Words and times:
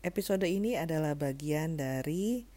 Episode 0.00 0.48
ini 0.48 0.80
adalah 0.80 1.12
bagian 1.12 1.76
dari 1.76 2.48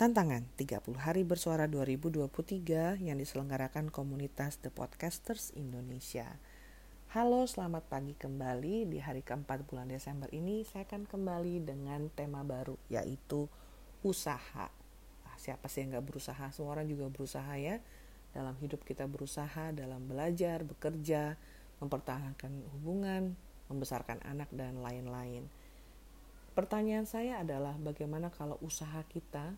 tantangan 0.00 0.40
30 0.56 0.88
hari 0.96 1.20
bersuara 1.20 1.68
2023 1.68 2.96
yang 2.96 3.20
diselenggarakan 3.20 3.92
komunitas 3.92 4.56
The 4.64 4.72
Podcasters 4.72 5.52
Indonesia. 5.52 6.40
Halo, 7.12 7.44
selamat 7.44 7.92
pagi 7.92 8.16
kembali 8.16 8.88
di 8.88 9.04
hari 9.04 9.20
keempat 9.20 9.68
bulan 9.68 9.92
Desember 9.92 10.32
ini. 10.32 10.64
Saya 10.64 10.88
akan 10.88 11.04
kembali 11.04 11.60
dengan 11.60 12.08
tema 12.16 12.40
baru 12.40 12.80
yaitu 12.88 13.52
usaha. 14.00 14.72
Nah, 15.28 15.36
siapa 15.36 15.68
sih 15.68 15.84
yang 15.84 16.00
gak 16.00 16.08
berusaha? 16.08 16.56
Semua 16.56 16.80
orang 16.80 16.88
juga 16.88 17.12
berusaha 17.12 17.52
ya. 17.60 17.84
Dalam 18.32 18.56
hidup 18.64 18.80
kita 18.80 19.04
berusaha, 19.04 19.76
dalam 19.76 20.08
belajar, 20.08 20.64
bekerja, 20.64 21.36
mempertahankan 21.84 22.64
hubungan, 22.80 23.36
membesarkan 23.68 24.24
anak 24.24 24.48
dan 24.56 24.80
lain-lain. 24.80 25.52
Pertanyaan 26.56 27.04
saya 27.04 27.44
adalah 27.44 27.76
bagaimana 27.76 28.32
kalau 28.32 28.56
usaha 28.64 29.04
kita 29.12 29.52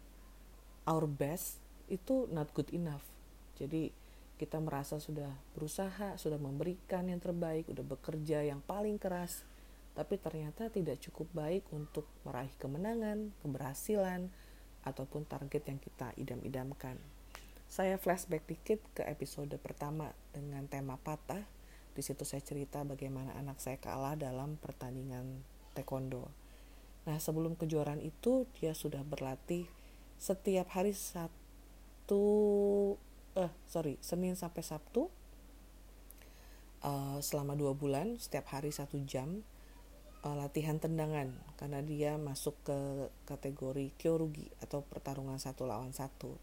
our 0.82 1.06
best 1.06 1.62
itu 1.86 2.26
not 2.34 2.50
good 2.58 2.66
enough. 2.74 3.06
Jadi 3.54 3.94
kita 4.34 4.58
merasa 4.58 4.98
sudah 4.98 5.30
berusaha, 5.54 6.18
sudah 6.18 6.42
memberikan 6.42 7.06
yang 7.06 7.22
terbaik, 7.22 7.70
sudah 7.70 7.86
bekerja 7.86 8.42
yang 8.42 8.58
paling 8.66 8.98
keras, 8.98 9.46
tapi 9.94 10.18
ternyata 10.18 10.74
tidak 10.74 10.98
cukup 10.98 11.30
baik 11.38 11.62
untuk 11.70 12.02
meraih 12.26 12.50
kemenangan, 12.58 13.30
keberhasilan, 13.46 14.30
ataupun 14.82 15.22
target 15.22 15.70
yang 15.70 15.78
kita 15.78 16.10
idam-idamkan. 16.18 16.98
Saya 17.70 17.94
flashback 17.94 18.42
dikit 18.50 18.82
ke 18.90 19.06
episode 19.06 19.54
pertama 19.62 20.10
dengan 20.34 20.66
tema 20.66 20.98
patah. 20.98 21.46
Di 21.94 22.02
situ 22.02 22.26
saya 22.26 22.42
cerita 22.42 22.82
bagaimana 22.82 23.38
anak 23.38 23.62
saya 23.62 23.78
kalah 23.78 24.18
dalam 24.18 24.58
pertandingan 24.58 25.46
taekwondo. 25.78 26.47
Nah, 27.08 27.16
sebelum 27.16 27.56
kejuaraan 27.56 28.04
itu 28.04 28.44
dia 28.60 28.76
sudah 28.76 29.00
berlatih 29.00 29.64
setiap 30.20 30.68
hari 30.76 30.92
satu 30.92 32.20
eh 33.32 33.48
sorry 33.64 33.96
Senin 34.04 34.36
sampai 34.36 34.60
Sabtu 34.60 35.08
uh, 36.84 37.16
selama 37.24 37.56
dua 37.56 37.72
bulan 37.72 38.20
setiap 38.20 38.52
hari 38.52 38.68
satu 38.68 39.00
jam 39.08 39.40
uh, 40.20 40.36
latihan 40.36 40.76
tendangan. 40.76 41.32
Karena 41.56 41.80
dia 41.80 42.20
masuk 42.20 42.60
ke 42.60 43.08
kategori 43.24 43.88
kyorugi 43.96 44.52
atau 44.60 44.84
pertarungan 44.84 45.40
satu 45.40 45.64
lawan 45.64 45.96
satu. 45.96 46.36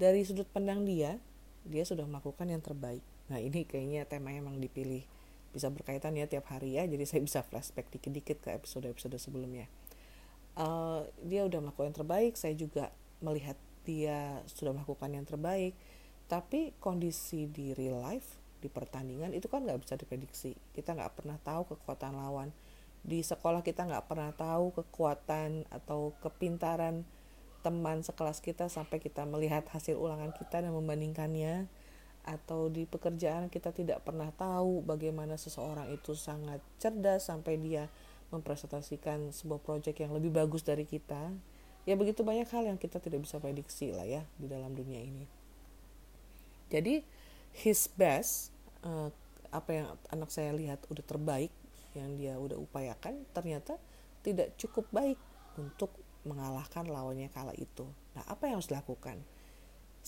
Dari 0.00 0.24
sudut 0.24 0.48
pandang 0.48 0.88
dia 0.88 1.20
dia 1.68 1.84
sudah 1.84 2.08
melakukan 2.08 2.48
yang 2.48 2.64
terbaik. 2.64 3.04
Nah 3.28 3.36
ini 3.36 3.68
kayaknya 3.68 4.08
tema 4.08 4.32
emang 4.32 4.56
dipilih 4.56 5.04
bisa 5.52 5.72
berkaitan 5.72 6.14
ya 6.14 6.28
tiap 6.28 6.48
hari 6.52 6.76
ya. 6.76 6.84
Jadi 6.84 7.04
saya 7.04 7.20
bisa 7.24 7.40
flashback 7.44 7.88
dikit-dikit 7.92 8.44
ke 8.44 8.48
episode-episode 8.54 9.16
sebelumnya. 9.20 9.66
Uh, 10.58 11.06
dia 11.22 11.46
udah 11.46 11.62
melakukan 11.62 11.94
yang 11.94 11.98
terbaik 12.02 12.34
saya 12.34 12.54
juga 12.58 12.90
melihat 13.22 13.54
dia 13.86 14.42
sudah 14.50 14.74
melakukan 14.76 15.10
yang 15.10 15.24
terbaik. 15.24 15.72
Tapi 16.28 16.76
kondisi 16.76 17.48
di 17.48 17.72
real 17.72 18.04
life 18.04 18.36
di 18.58 18.68
pertandingan 18.68 19.32
itu 19.32 19.48
kan 19.48 19.64
nggak 19.64 19.80
bisa 19.80 19.94
diprediksi. 19.96 20.52
Kita 20.76 20.92
nggak 20.92 21.22
pernah 21.22 21.38
tahu 21.40 21.72
kekuatan 21.72 22.12
lawan. 22.18 22.52
Di 23.00 23.24
sekolah 23.24 23.64
kita 23.64 23.88
nggak 23.88 24.10
pernah 24.10 24.34
tahu 24.36 24.74
kekuatan 24.76 25.64
atau 25.72 26.12
kepintaran 26.20 27.06
teman 27.62 28.04
sekelas 28.04 28.38
kita 28.38 28.70
sampai 28.70 29.02
kita 29.02 29.26
melihat 29.26 29.66
hasil 29.72 29.98
ulangan 29.98 30.30
kita 30.36 30.62
dan 30.62 30.70
membandingkannya 30.70 31.66
atau 32.28 32.68
di 32.68 32.84
pekerjaan 32.84 33.48
kita 33.48 33.72
tidak 33.72 34.04
pernah 34.04 34.28
tahu 34.36 34.84
bagaimana 34.84 35.40
seseorang 35.40 35.88
itu 35.88 36.12
sangat 36.12 36.60
cerdas 36.76 37.32
sampai 37.32 37.56
dia 37.56 37.88
mempresentasikan 38.28 39.32
sebuah 39.32 39.64
proyek 39.64 40.04
yang 40.04 40.12
lebih 40.12 40.28
bagus 40.28 40.60
dari 40.60 40.84
kita 40.84 41.32
ya 41.88 41.96
begitu 41.96 42.20
banyak 42.20 42.44
hal 42.52 42.68
yang 42.68 42.76
kita 42.76 43.00
tidak 43.00 43.24
bisa 43.24 43.40
prediksi 43.40 43.96
lah 43.96 44.04
ya 44.04 44.20
di 44.36 44.44
dalam 44.44 44.76
dunia 44.76 45.00
ini. 45.00 45.24
Jadi 46.68 47.00
his 47.64 47.88
best 47.96 48.52
uh, 48.84 49.08
apa 49.48 49.70
yang 49.72 49.88
anak 50.12 50.28
saya 50.28 50.52
lihat 50.52 50.84
udah 50.92 51.00
terbaik 51.00 51.48
yang 51.96 52.20
dia 52.20 52.36
udah 52.36 52.60
upayakan 52.60 53.24
ternyata 53.32 53.80
tidak 54.20 54.52
cukup 54.60 54.84
baik 54.92 55.16
untuk 55.56 55.88
mengalahkan 56.28 56.84
lawannya 56.84 57.32
kala 57.32 57.56
itu. 57.56 57.88
Nah 58.12 58.28
apa 58.28 58.52
yang 58.52 58.60
harus 58.60 58.68
dilakukan 58.68 59.24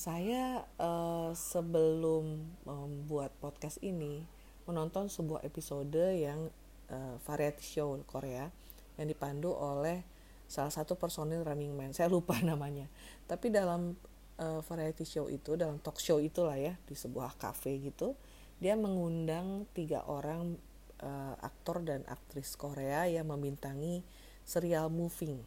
saya 0.01 0.65
uh, 0.81 1.29
sebelum 1.37 2.41
membuat 2.65 3.37
podcast 3.37 3.77
ini 3.85 4.25
menonton 4.65 5.13
sebuah 5.13 5.45
episode 5.45 5.93
yang 6.17 6.49
uh, 6.89 7.21
variety 7.29 7.61
show 7.61 7.93
Korea 8.09 8.49
yang 8.97 9.13
dipandu 9.13 9.53
oleh 9.53 10.01
salah 10.49 10.73
satu 10.73 10.97
personil 10.97 11.45
Running 11.45 11.77
Man. 11.77 11.93
Saya 11.93 12.09
lupa 12.09 12.33
namanya. 12.49 12.89
Tapi 13.29 13.53
dalam 13.53 13.93
uh, 14.41 14.65
variety 14.65 15.05
show 15.05 15.29
itu 15.29 15.61
dalam 15.61 15.77
talk 15.85 16.01
show 16.01 16.17
itulah 16.17 16.57
ya 16.57 16.81
di 16.89 16.97
sebuah 16.97 17.37
cafe 17.37 17.77
gitu 17.85 18.17
dia 18.57 18.81
mengundang 18.81 19.69
tiga 19.77 20.01
orang 20.09 20.57
uh, 21.05 21.37
aktor 21.45 21.85
dan 21.85 22.09
aktris 22.09 22.57
Korea 22.57 23.05
yang 23.05 23.29
membintangi 23.29 24.01
serial 24.49 24.89
Moving. 24.89 25.45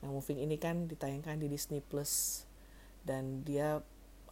Nah 0.00 0.08
Moving 0.08 0.40
ini 0.40 0.56
kan 0.56 0.88
ditayangkan 0.88 1.36
di 1.36 1.52
Disney 1.52 1.84
Plus 1.84 2.48
dan 3.02 3.42
dia 3.42 3.82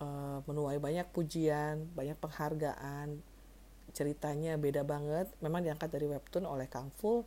uh, 0.00 0.38
menuai 0.46 0.78
banyak 0.78 1.06
pujian 1.12 1.90
banyak 1.94 2.16
penghargaan. 2.18 3.20
Ceritanya 3.90 4.54
beda 4.54 4.86
banget 4.86 5.26
memang 5.42 5.66
diangkat 5.66 5.90
dari 5.90 6.06
webtoon 6.06 6.46
oleh 6.46 6.70
Kang 6.70 6.94
Fu 6.94 7.26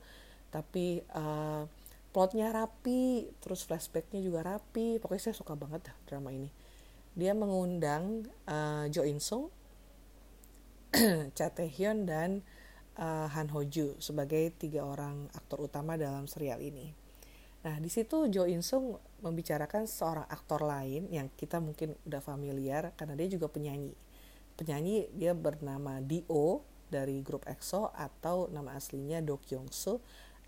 tapi 0.53 1.01
uh, 1.17 1.65
plotnya 2.13 2.53
rapi 2.53 3.27
terus 3.43 3.67
flashbacknya 3.67 4.23
juga 4.23 4.45
rapi. 4.45 4.97
Pokoknya 4.97 5.31
saya 5.31 5.35
suka 5.35 5.53
banget 5.59 5.91
drama 6.07 6.31
ini. 6.31 6.49
Dia 7.13 7.37
mengundang 7.37 8.25
uh, 8.49 8.89
Jo 8.89 9.05
In 9.05 9.21
Sung 9.21 9.53
Cha 11.37 11.53
Tae 11.53 11.69
Hyun 11.69 12.09
dan 12.09 12.41
uh, 12.97 13.29
Han 13.29 13.53
Ho 13.53 13.61
Joo 13.65 13.97
sebagai 14.01 14.53
tiga 14.57 14.85
orang 14.85 15.29
aktor 15.33 15.61
utama 15.61 15.93
dalam 15.93 16.25
serial 16.25 16.61
ini 16.61 17.02
nah 17.63 17.79
di 17.79 17.87
situ 17.87 18.27
Jo 18.27 18.43
In 18.43 18.59
Sung 18.59 18.99
membicarakan 19.23 19.87
seorang 19.87 20.27
aktor 20.27 20.67
lain 20.67 21.07
yang 21.07 21.31
kita 21.31 21.63
mungkin 21.63 21.95
udah 22.03 22.19
familiar 22.19 22.91
karena 22.99 23.15
dia 23.15 23.31
juga 23.31 23.47
penyanyi 23.47 23.95
penyanyi 24.59 25.09
dia 25.15 25.33
bernama 25.33 26.03
Dio 26.03 26.61
dari 26.93 27.25
grup 27.25 27.49
EXO 27.49 27.89
atau 27.89 28.45
nama 28.53 28.77
aslinya 28.77 29.17
Do 29.25 29.41
Kyung 29.41 29.73
Soo. 29.73 29.97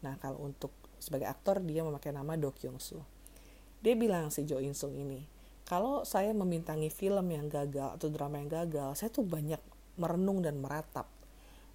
Nah 0.05 0.21
kalau 0.21 0.45
untuk 0.45 0.69
sebagai 1.01 1.25
aktor 1.25 1.57
dia 1.65 1.81
memakai 1.81 2.13
nama 2.13 2.37
Do 2.37 2.53
Kyung 2.53 2.77
Soo. 2.77 3.01
Dia 3.81 3.97
bilang 3.97 4.29
si 4.29 4.45
Jo 4.45 4.61
In 4.61 4.77
Sung 4.77 4.93
ini, 4.93 5.25
kalau 5.65 6.05
saya 6.05 6.33
memintangi 6.33 6.93
film 6.93 7.33
yang 7.33 7.49
gagal 7.49 7.97
atau 7.97 8.09
drama 8.13 8.37
yang 8.37 8.49
gagal, 8.49 9.01
saya 9.01 9.09
tuh 9.09 9.25
banyak 9.25 9.61
merenung 9.97 10.41
dan 10.45 10.61
meratap. 10.61 11.09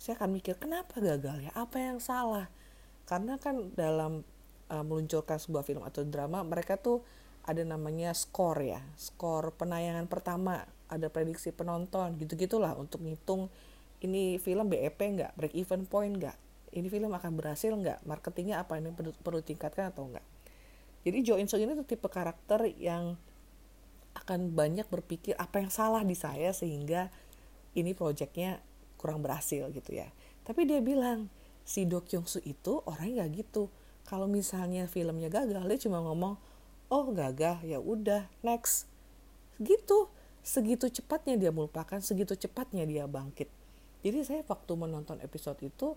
Saya 0.01 0.17
akan 0.17 0.31
mikir 0.39 0.57
kenapa 0.59 0.99
gagal 0.99 1.51
ya, 1.51 1.53
apa 1.55 1.77
yang 1.79 1.99
salah? 2.03 2.51
Karena 3.07 3.37
kan 3.39 3.75
dalam 3.75 4.27
uh, 4.71 4.87
meluncurkan 4.87 5.37
sebuah 5.37 5.67
film 5.67 5.83
atau 5.83 6.07
drama 6.07 6.47
mereka 6.47 6.79
tuh 6.79 7.03
ada 7.45 7.67
namanya 7.67 8.15
skor 8.15 8.61
ya, 8.63 8.79
skor 8.95 9.51
penayangan 9.57 10.07
pertama 10.07 10.65
ada 10.87 11.11
prediksi 11.11 11.51
penonton 11.51 12.15
gitu-gitulah 12.21 12.77
untuk 12.79 13.03
ngitung 13.03 13.51
ini 14.01 14.39
film 14.39 14.71
BEP 14.71 14.97
nggak 14.97 15.33
break 15.35 15.55
even 15.59 15.85
point 15.85 16.15
nggak 16.15 16.37
ini 16.71 16.87
film 16.87 17.11
akan 17.11 17.35
berhasil 17.35 17.75
nggak 17.75 18.07
marketingnya 18.07 18.63
apa 18.63 18.79
ini 18.79 18.95
perlu, 18.95 19.11
perlu 19.21 19.43
tingkatkan 19.43 19.91
atau 19.91 20.07
enggak 20.07 20.25
jadi 21.01 21.19
Jo 21.25 21.35
In 21.41 21.49
Sung 21.49 21.65
ini 21.65 21.73
tuh 21.73 21.87
tipe 21.89 22.09
karakter 22.13 22.69
yang 22.77 23.17
akan 24.13 24.53
banyak 24.53 24.85
berpikir 24.91 25.33
apa 25.41 25.63
yang 25.63 25.73
salah 25.73 26.05
di 26.05 26.13
saya 26.13 26.53
sehingga 26.53 27.09
ini 27.73 27.97
proyeknya 27.97 28.61
kurang 29.01 29.25
berhasil 29.25 29.71
gitu 29.73 29.97
ya. 29.97 30.11
Tapi 30.45 30.69
dia 30.69 30.83
bilang 30.85 31.33
si 31.65 31.89
Do 31.89 32.05
Kyung 32.05 32.29
Soo 32.29 32.45
itu 32.45 32.85
orangnya 32.85 33.25
nggak 33.25 33.31
gitu 33.47 33.73
kalau 34.11 34.27
misalnya 34.27 34.91
filmnya 34.91 35.31
gagal 35.31 35.63
dia 35.71 35.79
cuma 35.87 36.03
ngomong 36.03 36.35
oh 36.91 37.07
gagal 37.15 37.63
ya 37.63 37.79
udah 37.79 38.27
next 38.43 38.91
gitu 39.63 40.11
segitu 40.41 40.89
cepatnya 40.89 41.37
dia 41.37 41.53
melupakan, 41.53 42.01
segitu 42.01 42.33
cepatnya 42.37 42.89
dia 42.89 43.05
bangkit. 43.05 43.49
Jadi 44.01 44.19
saya 44.25 44.41
waktu 44.49 44.73
menonton 44.73 45.21
episode 45.21 45.61
itu 45.61 45.93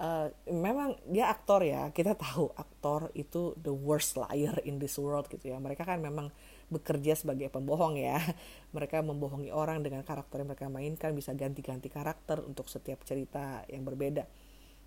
uh, 0.00 0.28
memang 0.48 0.96
dia 1.04 1.28
aktor 1.28 1.60
ya, 1.60 1.92
kita 1.92 2.16
tahu 2.16 2.48
aktor 2.56 3.12
itu 3.12 3.52
the 3.60 3.72
worst 3.72 4.16
liar 4.16 4.56
in 4.64 4.80
this 4.80 4.96
world 4.96 5.28
gitu 5.28 5.52
ya. 5.52 5.60
Mereka 5.60 5.84
kan 5.84 6.00
memang 6.00 6.32
bekerja 6.72 7.12
sebagai 7.12 7.52
pembohong 7.52 8.00
ya. 8.00 8.16
Mereka 8.76 9.04
membohongi 9.04 9.52
orang 9.52 9.84
dengan 9.84 10.00
karakter 10.00 10.40
yang 10.40 10.48
mereka 10.50 10.72
mainkan, 10.72 11.12
bisa 11.12 11.36
ganti-ganti 11.36 11.92
karakter 11.92 12.40
untuk 12.40 12.66
setiap 12.72 13.04
cerita 13.04 13.62
yang 13.68 13.84
berbeda. 13.84 14.24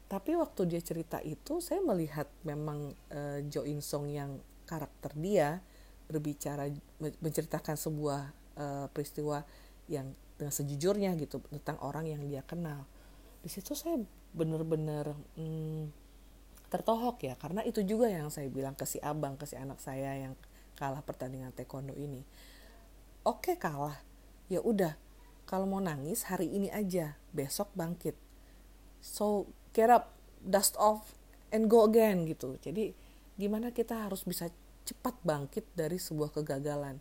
Tapi 0.07 0.39
waktu 0.39 0.71
dia 0.71 0.79
cerita 0.79 1.19
itu, 1.19 1.59
saya 1.59 1.83
melihat 1.83 2.31
memang 2.47 2.95
uh, 3.11 3.43
Jo 3.51 3.67
In 3.67 3.83
Sung 3.83 4.07
yang 4.07 4.39
karakter 4.63 5.11
dia 5.19 5.59
berbicara 6.07 6.71
menceritakan 7.19 7.75
sebuah 7.75 8.21
uh, 8.55 8.87
peristiwa 8.91 9.43
yang 9.91 10.15
dengan 10.39 10.53
sejujurnya 10.53 11.11
gitu 11.19 11.43
tentang 11.51 11.75
orang 11.83 12.07
yang 12.07 12.23
dia 12.23 12.39
kenal. 12.43 12.87
Di 13.43 13.51
situ 13.51 13.75
saya 13.75 13.99
benar-benar 14.31 15.17
hmm, 15.35 15.91
tertohok 16.67 17.23
ya 17.23 17.33
karena 17.39 17.63
itu 17.63 17.81
juga 17.83 18.11
yang 18.11 18.27
saya 18.27 18.51
bilang 18.51 18.75
ke 18.75 18.83
si 18.83 18.99
abang 18.99 19.39
ke 19.39 19.47
si 19.47 19.55
anak 19.55 19.79
saya 19.79 20.13
yang 20.19 20.33
kalah 20.77 21.01
pertandingan 21.01 21.51
taekwondo 21.51 21.95
ini. 21.97 22.21
Oke 23.25 23.57
kalah. 23.57 23.97
Ya 24.47 24.63
udah 24.63 24.95
kalau 25.49 25.67
mau 25.67 25.81
nangis 25.81 26.27
hari 26.27 26.47
ini 26.47 26.71
aja 26.71 27.17
besok 27.33 27.71
bangkit. 27.73 28.15
So 29.01 29.49
get 29.77 29.93
up 29.93 30.17
dust 30.41 30.73
off 30.81 31.13
and 31.53 31.69
go 31.69 31.85
again 31.85 32.25
gitu 32.25 32.57
jadi 32.57 32.97
gimana 33.37 33.69
kita 33.69 34.09
harus 34.09 34.25
bisa 34.25 34.49
cepat 34.81 35.13
bangkit 35.21 35.69
dari 35.77 36.01
sebuah 36.01 36.33
kegagalan 36.33 36.97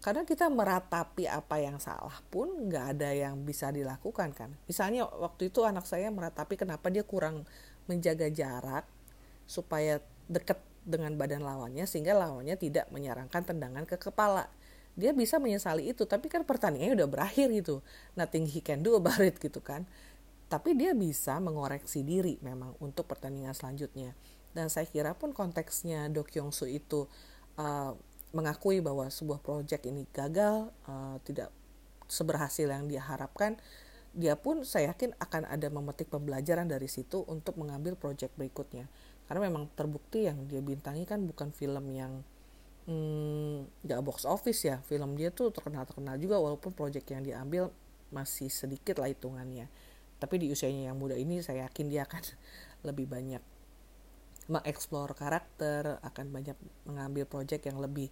karena 0.00 0.22
kita 0.22 0.46
meratapi 0.46 1.26
apa 1.26 1.58
yang 1.58 1.82
salah 1.82 2.22
pun 2.30 2.70
nggak 2.70 2.96
ada 2.96 3.10
yang 3.10 3.42
bisa 3.42 3.74
dilakukan 3.74 4.30
kan 4.30 4.54
misalnya 4.70 5.10
waktu 5.10 5.50
itu 5.50 5.66
anak 5.66 5.84
saya 5.90 6.08
meratapi 6.14 6.54
kenapa 6.54 6.86
dia 6.94 7.02
kurang 7.02 7.42
menjaga 7.90 8.30
jarak 8.30 8.86
supaya 9.50 9.98
dekat 10.30 10.62
dengan 10.86 11.18
badan 11.18 11.42
lawannya 11.42 11.84
sehingga 11.84 12.16
lawannya 12.16 12.54
tidak 12.56 12.88
menyerangkan 12.94 13.42
tendangan 13.44 13.84
ke 13.84 13.98
kepala. 13.98 14.48
Dia 14.98 15.14
bisa 15.14 15.38
menyesali 15.38 15.86
itu, 15.90 16.02
tapi 16.04 16.26
kan 16.26 16.42
pertandingannya 16.42 16.98
udah 16.98 17.08
berakhir 17.08 17.50
gitu. 17.54 17.80
Nothing 18.18 18.50
he 18.50 18.60
can 18.60 18.82
do 18.82 18.98
about 18.98 19.22
it 19.22 19.38
gitu 19.38 19.62
kan. 19.62 19.86
Tapi 20.50 20.74
dia 20.74 20.98
bisa 20.98 21.38
mengoreksi 21.38 22.02
diri 22.02 22.34
memang 22.42 22.74
untuk 22.82 23.06
pertandingan 23.06 23.54
selanjutnya. 23.54 24.18
Dan 24.50 24.66
saya 24.66 24.82
kira 24.90 25.14
pun 25.14 25.30
konteksnya 25.30 26.10
Do 26.10 26.26
Kyung 26.26 26.50
Soo 26.50 26.66
itu 26.66 27.06
uh, 27.54 27.94
mengakui 28.34 28.82
bahwa 28.82 29.06
sebuah 29.06 29.38
proyek 29.46 29.86
ini 29.86 30.10
gagal, 30.10 30.74
uh, 30.90 31.22
tidak 31.22 31.54
seberhasil 32.10 32.66
yang 32.66 32.90
dia 32.90 32.98
harapkan, 32.98 33.62
dia 34.10 34.34
pun 34.34 34.66
saya 34.66 34.90
yakin 34.90 35.14
akan 35.22 35.46
ada 35.46 35.70
memetik 35.70 36.10
pembelajaran 36.10 36.66
dari 36.66 36.90
situ 36.90 37.22
untuk 37.30 37.54
mengambil 37.54 37.94
proyek 37.94 38.34
berikutnya. 38.34 38.90
Karena 39.30 39.46
memang 39.46 39.70
terbukti 39.78 40.26
yang 40.26 40.50
dia 40.50 40.58
bintangi 40.58 41.06
kan 41.06 41.22
bukan 41.30 41.54
film 41.54 41.94
yang 41.94 42.26
hmm, 42.90 43.86
box 44.02 44.26
office 44.26 44.66
ya. 44.66 44.82
Film 44.82 45.14
dia 45.14 45.30
tuh 45.30 45.54
terkenal 45.54 45.86
terkenal 45.86 46.18
juga 46.18 46.42
walaupun 46.42 46.74
proyek 46.74 47.06
yang 47.14 47.22
diambil 47.22 47.70
masih 48.10 48.50
sedikit 48.50 48.98
lah 48.98 49.06
hitungannya 49.06 49.70
tapi 50.20 50.36
di 50.38 50.52
usianya 50.52 50.92
yang 50.92 50.96
muda 51.00 51.16
ini 51.16 51.40
saya 51.40 51.66
yakin 51.66 51.86
dia 51.88 52.04
akan 52.04 52.22
lebih 52.88 53.08
banyak 53.08 53.42
mengeksplor 54.50 55.14
karakter 55.14 56.02
akan 56.02 56.26
banyak 56.34 56.58
mengambil 56.84 57.24
proyek 57.24 57.66
yang 57.70 57.78
lebih 57.78 58.10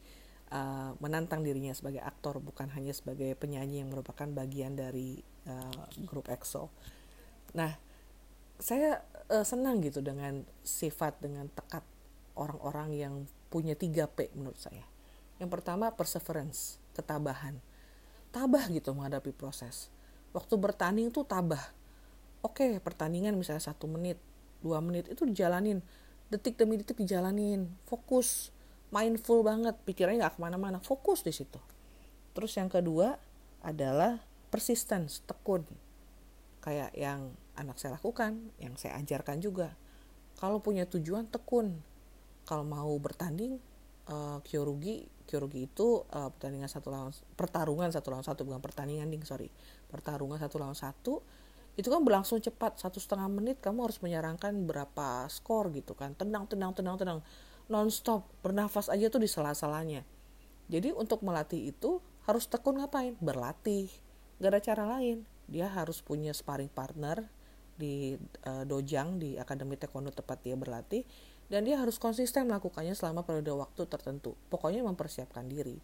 uh, 0.54 0.94
menantang 1.02 1.42
dirinya 1.42 1.74
sebagai 1.74 2.00
aktor 2.00 2.38
bukan 2.38 2.70
hanya 2.72 2.94
sebagai 2.94 3.34
penyanyi 3.36 3.82
yang 3.82 3.90
merupakan 3.90 4.26
bagian 4.30 4.78
dari 4.78 5.18
uh, 5.50 5.84
grup 6.06 6.30
EXO 6.30 6.70
nah 7.52 7.74
saya 8.58 9.02
uh, 9.30 9.46
senang 9.46 9.78
gitu 9.82 10.02
dengan 10.02 10.42
sifat 10.66 11.22
dengan 11.22 11.46
tekat 11.50 11.86
orang-orang 12.34 12.94
yang 12.94 13.14
punya 13.50 13.74
3P 13.74 14.34
menurut 14.38 14.58
saya. 14.58 14.86
Yang 15.38 15.50
pertama 15.58 15.94
perseverance, 15.94 16.82
ketabahan. 16.94 17.58
Tabah 18.34 18.68
gitu 18.70 18.92
menghadapi 18.92 19.34
proses. 19.34 19.88
Waktu 20.34 20.54
bertanding 20.58 21.08
tuh 21.14 21.24
tabah. 21.24 21.74
Oke, 22.42 22.78
pertandingan 22.78 23.34
misalnya 23.34 23.62
satu 23.62 23.90
menit, 23.90 24.18
dua 24.62 24.78
menit 24.78 25.10
itu 25.10 25.26
dijalanin, 25.26 25.82
detik 26.30 26.54
demi 26.54 26.78
detik 26.78 26.98
dijalanin, 27.02 27.66
fokus, 27.88 28.54
mindful 28.94 29.42
banget, 29.42 29.74
pikirannya 29.82 30.22
nggak 30.22 30.38
ke 30.38 30.40
mana-mana, 30.40 30.78
fokus 30.78 31.26
di 31.26 31.34
situ. 31.34 31.58
Terus 32.36 32.54
yang 32.54 32.70
kedua 32.70 33.18
adalah 33.66 34.22
persistence, 34.54 35.20
tekun. 35.26 35.66
Kayak 36.62 36.94
yang 36.94 37.34
anak 37.58 37.80
saya 37.82 37.98
lakukan, 37.98 38.54
yang 38.62 38.78
saya 38.78 38.94
ajarkan 39.02 39.42
juga. 39.42 39.74
Kalau 40.38 40.62
punya 40.62 40.86
tujuan 40.86 41.26
tekun. 41.26 41.82
Kalau 42.46 42.64
mau 42.64 42.94
bertanding 42.96 43.60
uh, 44.08 44.38
kyorugi, 44.46 45.04
kyorugi 45.28 45.68
itu 45.68 46.00
uh, 46.08 46.32
pertandingan 46.32 46.70
satu 46.72 46.88
lawan 46.88 47.12
pertarungan 47.36 47.92
satu 47.92 48.08
lawan 48.08 48.24
satu 48.24 48.48
bukan 48.48 48.64
pertandingan 48.64 49.12
ding 49.12 49.20
sorry 49.28 49.52
pertarungan 49.92 50.40
satu 50.40 50.56
lawan 50.56 50.72
satu 50.72 51.20
itu 51.78 51.94
kan 51.94 52.02
berlangsung 52.02 52.42
cepat 52.42 52.82
satu 52.82 52.98
setengah 52.98 53.30
menit 53.30 53.62
kamu 53.62 53.86
harus 53.86 54.02
menyerangkan 54.02 54.50
berapa 54.66 55.30
skor 55.30 55.70
gitu 55.70 55.94
kan. 55.94 56.10
Tenang 56.18 56.50
tenang 56.50 56.74
tenang 56.74 56.98
tenang. 56.98 57.18
Nonstop 57.70 58.26
bernafas 58.42 58.90
aja 58.90 59.06
tuh 59.06 59.22
di 59.22 59.30
sela-selanya. 59.30 60.02
Jadi 60.66 60.90
untuk 60.90 61.22
melatih 61.22 61.70
itu 61.70 62.02
harus 62.26 62.50
tekun 62.50 62.82
ngapain? 62.82 63.14
Berlatih. 63.22 63.86
Gak 64.42 64.50
ada 64.50 64.60
cara 64.60 64.84
lain. 64.98 65.22
Dia 65.46 65.70
harus 65.70 66.02
punya 66.02 66.34
sparring 66.34 66.68
partner 66.68 67.30
di 67.78 68.18
uh, 68.42 68.66
dojang 68.66 69.22
di 69.22 69.38
akademi 69.38 69.78
taekwondo 69.78 70.10
tempat 70.10 70.42
dia 70.42 70.58
berlatih 70.58 71.06
dan 71.46 71.62
dia 71.62 71.78
harus 71.78 71.94
konsisten 72.02 72.50
melakukannya 72.50 72.98
selama 72.98 73.22
periode 73.22 73.54
waktu 73.54 73.86
tertentu. 73.86 74.34
Pokoknya 74.50 74.82
mempersiapkan 74.82 75.46
diri. 75.46 75.78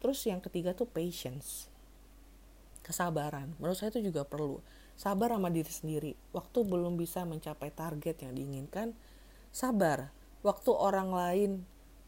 Terus 0.00 0.24
yang 0.24 0.40
ketiga 0.40 0.72
tuh 0.72 0.88
patience. 0.88 1.68
Kesabaran. 2.80 3.52
Menurut 3.60 3.76
saya 3.76 3.92
itu 3.92 4.00
juga 4.08 4.24
perlu 4.24 4.64
sabar 4.96 5.36
sama 5.36 5.52
diri 5.52 5.68
sendiri. 5.68 6.12
Waktu 6.32 6.64
belum 6.64 6.96
bisa 6.96 7.22
mencapai 7.28 7.70
target 7.70 8.24
yang 8.24 8.32
diinginkan 8.32 8.96
sabar. 9.52 10.10
Waktu 10.40 10.70
orang 10.72 11.12
lain 11.12 11.50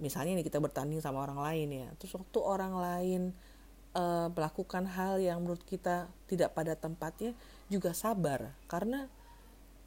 misalnya 0.00 0.40
ini 0.40 0.44
kita 0.46 0.58
bertanding 0.62 1.02
sama 1.02 1.26
orang 1.26 1.43
lain 1.43 1.69
ya 1.75 1.88
terus 1.99 2.14
waktu 2.14 2.38
orang 2.38 2.79
lain 2.79 3.23
uh, 3.99 4.31
melakukan 4.31 4.87
hal 4.87 5.19
yang 5.19 5.43
menurut 5.43 5.62
kita 5.67 6.06
tidak 6.31 6.55
pada 6.56 6.75
tempatnya 6.75 7.37
juga 7.69 7.93
sabar. 7.93 8.56
Karena 8.70 9.06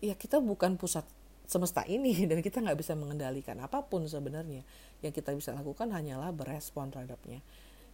ya 0.02 0.14
kita 0.18 0.42
bukan 0.42 0.78
pusat 0.78 1.06
semesta 1.50 1.84
ini 1.90 2.14
dan 2.30 2.40
kita 2.40 2.62
nggak 2.64 2.80
bisa 2.80 2.94
mengendalikan 2.94 3.58
apa 3.60 3.82
pun 3.86 4.06
sebenarnya. 4.06 4.62
Yang 5.02 5.22
kita 5.22 5.34
bisa 5.34 5.52
lakukan 5.56 5.90
hanyalah 5.90 6.30
berespon 6.36 6.94
terhadapnya. 6.94 7.42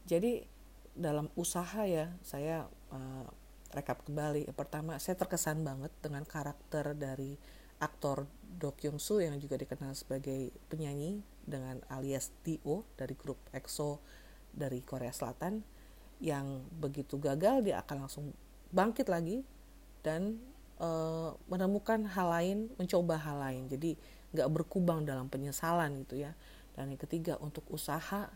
Jadi 0.07 0.43
dalam 0.97 1.29
usaha 1.37 1.85
ya 1.85 2.09
saya 2.25 2.65
uh, 2.89 3.27
rekap 3.71 4.03
kembali 4.07 4.47
pertama 4.55 4.95
saya 4.99 5.19
terkesan 5.19 5.63
banget 5.63 5.91
dengan 5.99 6.23
karakter 6.23 6.95
dari 6.95 7.35
aktor 7.77 8.25
Do 8.41 8.73
Kyung 8.73 8.97
Soo 8.97 9.21
yang 9.21 9.37
juga 9.37 9.59
dikenal 9.59 9.93
sebagai 9.93 10.49
penyanyi 10.71 11.21
dengan 11.45 11.83
alias 11.91 12.33
Dio 12.41 12.87
dari 12.97 13.13
grup 13.13 13.37
EXO 13.53 14.01
dari 14.49 14.81
Korea 14.81 15.13
Selatan 15.13 15.61
yang 16.17 16.65
begitu 16.81 17.21
gagal 17.21 17.61
dia 17.61 17.77
akan 17.85 18.09
langsung 18.09 18.33
bangkit 18.73 19.07
lagi 19.07 19.45
dan 20.01 20.41
uh, 20.81 21.33
menemukan 21.45 22.05
hal 22.09 22.27
lain, 22.31 22.57
mencoba 22.77 23.19
hal 23.21 23.37
lain. 23.37 23.63
Jadi 23.69 23.97
nggak 24.33 24.49
berkubang 24.49 25.05
dalam 25.05 25.29
penyesalan 25.29 26.01
gitu 26.05 26.17
ya. 26.21 26.33
Dan 26.77 26.93
yang 26.93 27.01
ketiga 27.01 27.37
untuk 27.41 27.65
usaha, 27.73 28.29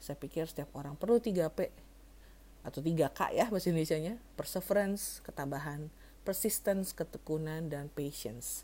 saya 0.00 0.16
pikir 0.16 0.48
setiap 0.48 0.72
orang 0.74 0.96
perlu 0.96 1.20
3P 1.20 1.58
atau 2.62 2.78
3K 2.78 3.34
ya 3.34 3.46
bahasa 3.50 3.70
Indonesia-nya, 3.70 4.18
perseverance, 4.38 5.18
ketabahan, 5.26 5.90
persistence, 6.22 6.94
ketekunan 6.94 7.66
dan 7.66 7.90
patience, 7.90 8.62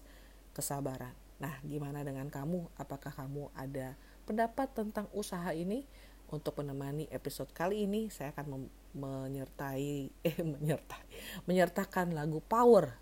kesabaran. 0.55 1.15
Nah, 1.39 1.59
gimana 1.67 2.03
dengan 2.03 2.31
kamu? 2.31 2.71
Apakah 2.79 3.15
kamu 3.15 3.51
ada 3.55 3.95
pendapat 4.27 4.71
tentang 4.75 5.07
usaha 5.15 5.51
ini? 5.55 5.87
Untuk 6.29 6.61
menemani 6.61 7.09
episode 7.09 7.49
kali 7.57 7.89
ini, 7.89 8.13
saya 8.13 8.37
akan 8.37 8.69
menyertai 8.93 10.13
eh 10.29 10.37
menyertai 10.45 11.05
menyertakan 11.49 12.13
lagu 12.13 12.45
Power 12.45 12.93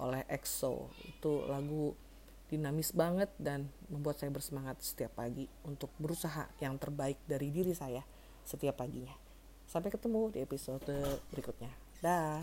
oleh 0.00 0.24
EXO 0.32 0.88
itu 1.04 1.44
lagu 1.44 1.92
dinamis 2.48 2.90
banget 2.96 3.28
dan 3.36 3.68
membuat 3.92 4.16
saya 4.18 4.32
bersemangat 4.32 4.80
setiap 4.80 5.12
pagi 5.12 5.44
untuk 5.62 5.92
berusaha 6.00 6.48
yang 6.58 6.80
terbaik 6.80 7.20
dari 7.28 7.52
diri 7.52 7.76
saya 7.76 8.00
setiap 8.42 8.80
paginya. 8.80 9.29
Sampai 9.70 9.94
ketemu 9.94 10.34
di 10.34 10.42
episode 10.42 10.90
berikutnya. 11.30 11.70
Dah. 12.02 12.42